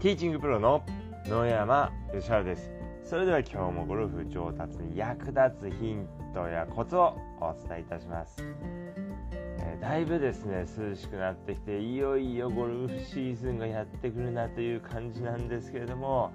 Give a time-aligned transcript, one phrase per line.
[0.00, 0.82] ティーチングプロの
[1.26, 2.70] 野山義晴です。
[3.04, 8.36] それでは今日もゴルフ上達に役立つヒントやコツをお伝えいたします、
[9.32, 16.32] えー、だいぶですね涼しくなってきていよいよゴルフシーズンがやってくるなという感じなんですけれども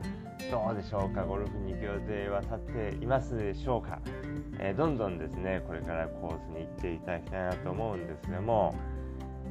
[0.51, 3.99] どうでしょうかゴルフに行く予定は立っていますでしょうか、
[4.59, 8.75] えー、どんどんですねこれからコースに行っていただきたいなと思うんですけども。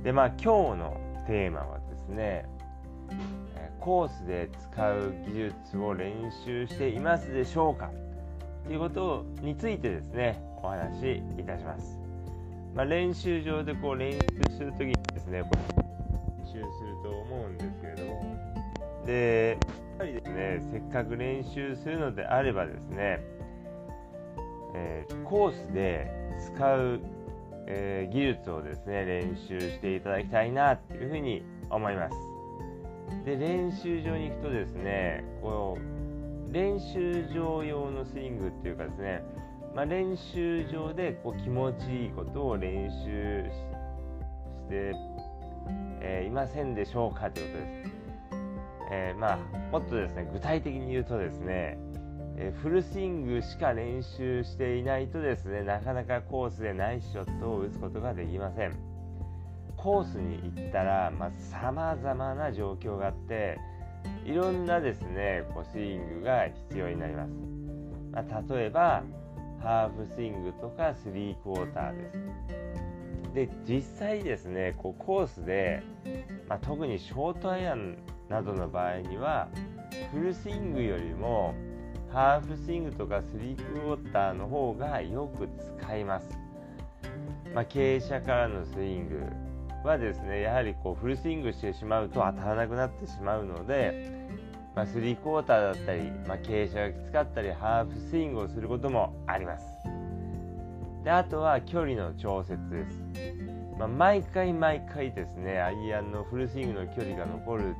[0.05, 2.45] でまあ今日のテーマはですね
[3.81, 6.13] コースで使う技術を練
[6.45, 7.91] 習していますでしょうか？
[8.67, 11.99] ということについてですねお話しいたします、
[12.75, 14.19] まあ、練習場でこう練習
[14.57, 15.45] する時にですね練
[16.47, 16.67] 習する
[17.03, 18.23] と思うんですけれども。
[19.07, 23.21] でやっぱりですねせっかく練習するのであればですね、
[24.75, 26.11] えー、コースで
[26.55, 27.01] 使う、
[27.67, 32.17] えー、技術をですね練習していただきたいなというふうに思います。
[33.25, 39.25] で練習場に行くとですねこう練習場用のスイングっていうかですね、
[39.75, 44.95] まあ、練習場でこう気持ちいいことを練習して、
[46.01, 47.91] えー、いませんでしょうかということです、
[48.93, 49.39] えー、まあ、
[49.73, 51.77] もっとですね具体的に言うとですね、
[52.37, 58.94] えー、フルスイングしか練習していないとですねなかなかコースでナイスショットを打つことができません。
[59.85, 63.59] コースに行ったらさまざ、まな状況があって
[64.25, 67.31] いろんなですねこうスイングが必要になります、
[68.11, 69.03] まあ、例えば
[69.61, 72.19] ハーフスイングとかスリークォーターです。
[73.35, 75.83] で実際ですねこうコースで、
[76.49, 77.99] まあ、特にショートアイアン
[78.31, 79.49] などの場合には
[80.13, 81.55] フルスイングよりも
[82.11, 85.47] ハーフスイングとかスリークォーターの方がよく
[85.79, 86.29] 使います、
[87.55, 89.44] まあ、傾斜からのスイング
[89.89, 94.11] はですねやはりこうフルスイングしてしまうと当たらなくなってしまうので、
[94.75, 99.65] まあ、スリークォーターだったり、まあ、傾斜がきつかったりハーフスイングをすることもあります。
[101.05, 103.05] であとは距離の調節です、
[103.79, 107.77] まあ、毎回毎回ですねアイアンのフルスイングの距離が残る、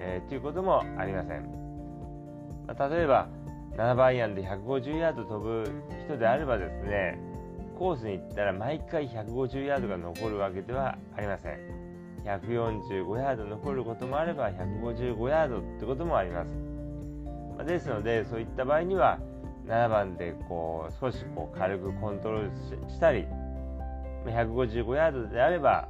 [0.00, 1.42] えー、ということもありません、
[2.66, 3.28] まあ、例えば
[3.76, 5.70] 7番アイアンで150ヤード飛ぶ
[6.06, 7.18] 人であればですね
[7.78, 11.86] コースに行ったら毎回150ヤードが残るわけではありません。
[12.26, 16.48] 145ヤード残ることもあれば155ヤードってこともあります、
[17.56, 19.20] まあ、ですのでそういった場合には
[19.68, 23.26] 7番でこう少しこう軽くコントロールしたり
[24.24, 25.88] 155ヤードであれば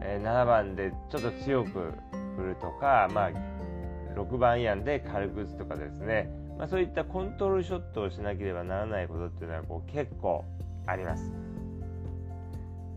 [0.00, 1.92] 7番でちょっと強く
[2.36, 3.30] 振るとか、まあ、
[4.16, 10.44] 6番アイアンで軽く打つとかですね、まあ、そういったコントロールショットをしなければならないことっていうのはこう結構
[10.86, 11.32] あります。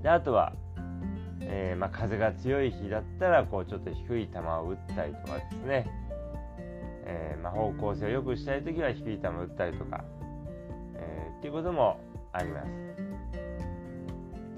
[0.01, 0.53] であとは、
[1.41, 5.87] えー、まあ、風が強い日だったらこうちょっと低い球を打ったりとかですね、
[7.05, 10.03] えー、まあ、方向性を良くしたい時は低い球を打ったりとか、
[10.95, 11.99] えー、っていうことも
[12.33, 12.69] あります。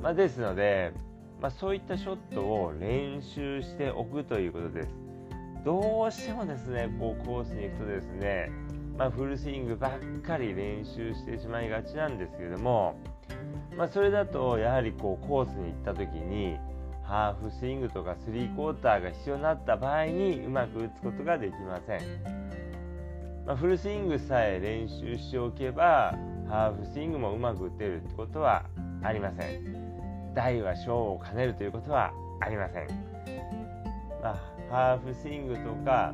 [0.01, 0.93] まあ、ですので、
[1.41, 4.89] まあ、そういったショットを練習しておくということです。
[5.65, 8.49] どうしてもですね、こうコースに行くとですね、
[8.97, 12.95] まあ、フルスイングばっかり練習してしまいがちなんですけれども、
[13.77, 16.57] まあ、それだとやはりこうコースに行った時に
[17.03, 22.01] ハーフスイングとかスリークォーターが必要になった場合にうまく打つことができません、
[23.45, 26.15] まあ、フルスイングさえ練習しておけば
[26.49, 28.65] ハーフスイングもうまく打てるってことは
[29.03, 29.87] ありません。
[30.37, 32.87] 大は小を兼ねるということはありません、
[34.21, 34.35] まあ、
[34.69, 36.13] ハーフスイングとか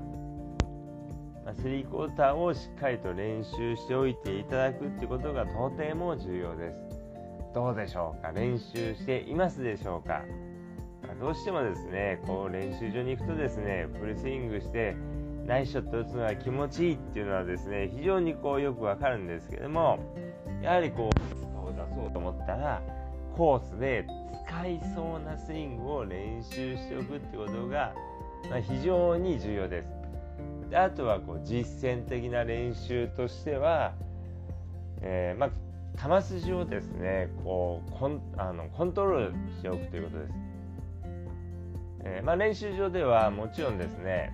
[1.62, 6.93] スリークォーターをしっかりと練習しておいていただくってことがとても重要です。
[7.54, 8.32] どうでしょうか？
[8.32, 10.22] 練習していますでしょうか？
[11.20, 14.96] どうしてもですねこう練習場に行くとですねフルスイングして
[15.46, 20.00] ナイスショット打つのが気持ちいいっていうのはですね非常にこうよくわかるんですけども
[20.62, 21.16] やはりこう
[21.76, 22.82] 出そうと思ったら
[23.36, 24.06] コースで
[24.48, 27.94] 使いそうなスイングを練習しておくってことが、
[28.50, 29.90] まあ、非常に重要です。
[30.70, 33.94] であとはこう実践的な練習としては、
[35.02, 35.50] えー、まあ、
[35.98, 40.34] 球筋をですねこうコンあのコントロールしておくということです。
[42.06, 44.34] えー、まあ、練習場ではもちろんですね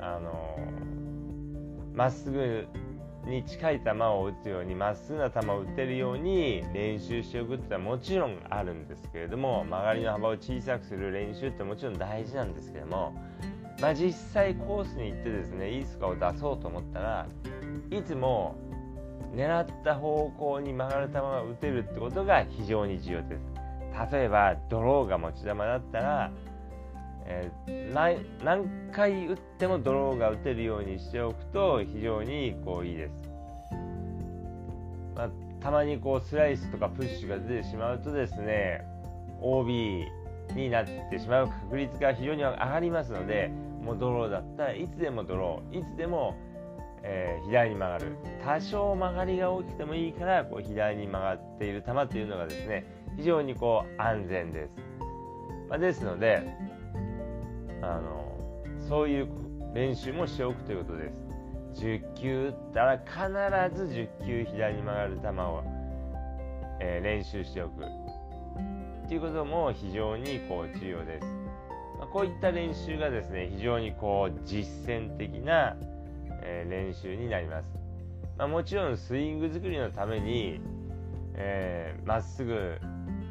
[0.00, 0.58] あの
[1.94, 2.66] まっすぐ
[3.26, 13.14] に近い球を打つようにまっすぐな球を打てるように練習しておくってのはもちろんあるんですけれども曲がりの幅を小さくする練習ってもちろん大事なんですけども
[13.80, 17.26] まあ、実際コースに行ってですねいいスコアを出そうと思ったら
[17.90, 18.56] いつも
[19.34, 23.64] 狙った方向に曲がる球が打てるってことが非常に重要です
[24.12, 26.30] 例えばドローが持ち球だったら、
[27.26, 27.92] えー、
[28.44, 33.12] 何回打ってもドローが打てるようにしておくと非常にこういいです。
[35.14, 38.84] まあ、たまにこうスライスとかプッシュが出てしまうとですね
[39.40, 40.04] OB
[40.56, 46.34] になってしまう確率が非常に上がりますのでもうドローだったらいつでもドローいつでも、
[47.06, 48.16] えー、左に曲がる。
[48.42, 52.86] 多少曲がりが大きくてもいいからこう左に曲がっている球というのがですね
[53.16, 54.72] 非常にこう安全です、
[55.68, 56.42] まあ、ですので
[57.82, 58.24] あの
[58.88, 59.28] そういう
[59.74, 61.24] 練習もしておくということです。
[61.74, 65.64] 10球打ったら必ず10球左に曲がる球を、
[66.80, 67.82] えー、練習しておく。
[69.08, 71.26] ということも非常にこう重要です、
[71.98, 75.76] まあ、こういった練習がですね非常にこう実践的な、
[76.44, 77.68] えー、練習になります、
[78.38, 80.60] まあ、もちろんスイング作りのために
[81.34, 82.78] ま、えー、っすぐ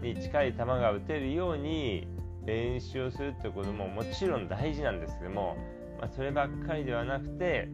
[0.01, 2.07] に近い球が打てるように
[2.45, 5.55] 練習をするということももちろん大事なんですけども、
[5.99, 7.69] まあ、そればっかりではなくて、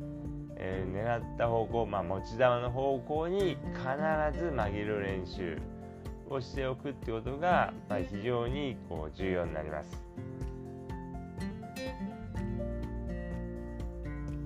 [0.55, 5.57] えー、狙った方向、まあ、持ち球の方向に必ず曲げる練習
[6.29, 10.05] をしておくってことが、まあ、非常にこう重要になります。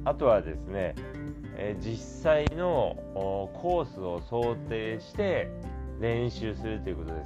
[0.05, 0.95] あとはですね、
[1.57, 2.95] え、実際の
[3.53, 5.49] コースを想定して
[5.99, 7.25] 練習するということで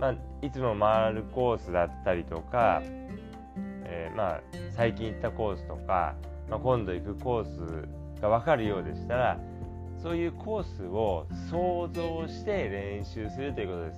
[0.00, 2.82] まあ、いつも回るコースだったりとか、
[3.84, 4.40] えー、まあ、
[4.76, 6.14] 最近行ったコースとか、
[6.48, 9.38] まあ、今度行くコースが分かるようでしたら
[10.02, 13.92] そういうコースを想像して練習するということで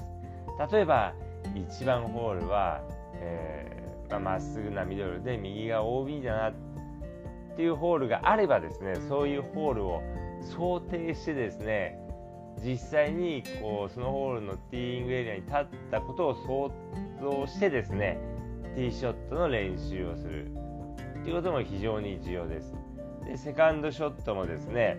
[0.69, 1.15] す例えば
[1.55, 2.81] 1番ホールは、
[3.15, 6.53] えー、まっすぐなミドルで右が OB だなっ
[7.57, 10.03] ていうホールがあればですねそういうホールを
[10.43, 11.99] 想定してですね
[12.63, 16.73] 実際にこうそのホールのティーイングエリアに立ったことを想
[17.21, 18.19] 像してですね
[18.75, 20.51] ティーショットの練習をする
[21.23, 22.75] ということも非常に重要です。
[23.25, 24.99] でセカンドショットもですね、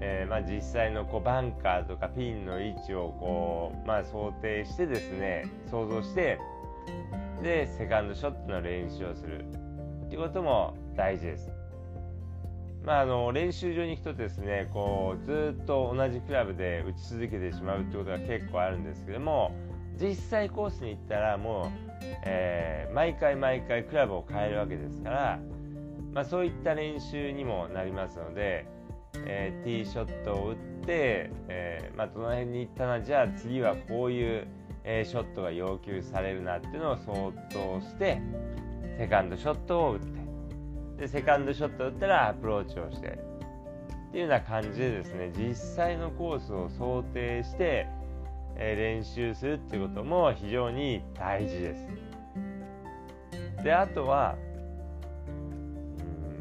[0.00, 6.38] えー、まあ、実際のこうバンカーとかピンの位置をこう、まあ、想定してですね想像して
[7.42, 9.46] でセカンドショットの練習をする
[10.10, 11.50] ということも大事です。
[12.84, 19.52] まあ、あの練習場に行くとですねこうずっと同じクラブで打ち続けてしまうってことが結構あるんですけども
[20.00, 21.68] 実際コースに行ったらもう、
[22.24, 25.38] えー、毎回毎回クラブを変えるわけですから、
[26.14, 28.66] まあ、そういった練習にもなりますので、
[29.26, 34.46] えー、ティーショットを打って、えー、まあ、どの辺に行ったなじゃあ次はこういう、
[34.82, 38.22] えショットが要求されるなっていうのを想像して
[38.96, 40.29] セカンドショットを打って
[41.00, 47.88] でセカンドショット打ったらアプローチをしてっていうような感じでですね実際のコースを想定して、
[48.56, 51.86] え、練習するっていうことも非常に大事です。
[53.64, 54.36] であとは、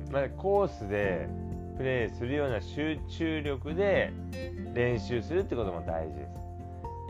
[0.07, 1.29] うんまあ、コースで
[1.77, 4.11] プレーするような集中力で
[4.73, 6.31] 練習するってことも大事です。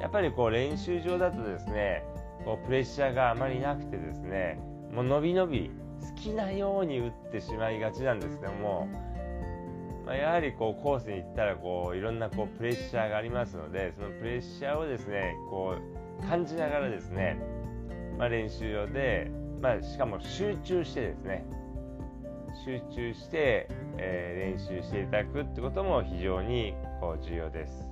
[0.01, 2.03] やっぱりこう練習場だとですね
[2.45, 4.59] こうプレッシャーがあまりなくてですね
[4.93, 8.87] もう伸び伸び好きなように打ってしまいがちなんですけども、
[10.05, 17.37] まあ、やはりこうコースに行ったらこういろんなこうプレッシャーがありますのでそのプレッシャーをですねこう感じながらですね、
[18.17, 19.31] まあ、練習場で、
[19.61, 21.45] まあ、しかも集中してですね
[22.65, 27.87] 集中して、えー、練習していただくってことも非常にこう重要です。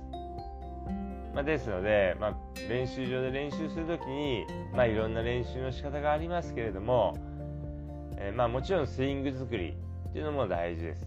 [1.34, 2.34] まあ、ですので、まあ、
[2.68, 7.14] 練習場で練習するときに、まあ、いろんな練習の仕方がありますけれども、
[8.20, 9.74] えー、まあ、もちろんスイング作り
[10.10, 11.06] っていうのも大事です。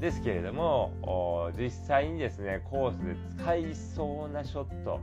[0.00, 4.98] ですけれども実際にですねコースで使いそうなショット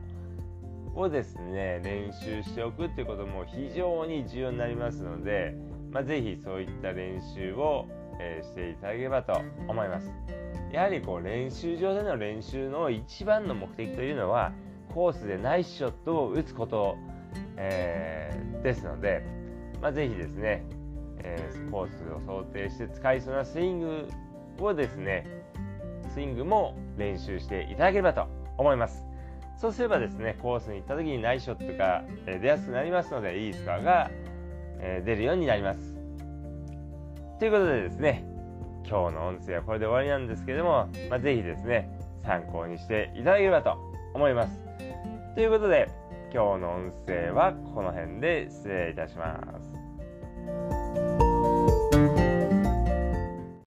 [0.96, 5.56] をですね練習しておくっていうことも非常に重要になりますので、
[5.92, 7.86] まあ、ぜひそういった練習を、
[8.20, 10.12] えー、していただければと思います。
[10.72, 14.52] やはりこう練習場での練習の一番の目的というのは
[14.94, 16.98] コースでナイスショットを打つこと、
[17.56, 19.24] えー、ですので、
[19.82, 20.64] まあ、ぜひですね、
[21.20, 24.08] えー、コースを想定して使いそうなスイング
[24.60, 25.26] をですね
[26.14, 29.04] スイングも練習していただければと思います。
[29.60, 34.12] そうすればですねコースに行った時にナイスショットが出やすくなりますのでいいスコアが
[35.04, 35.98] 出るようになります。
[37.40, 38.24] ということでですね
[38.88, 41.90] 今日の音声はこれで終わりなんですけども、まあ、ぜひですね
[42.24, 43.78] 参考にしていただければと
[44.14, 44.64] 思います。
[45.36, 45.90] ということで
[46.34, 49.57] 今日の音声はこの辺で失礼いたします。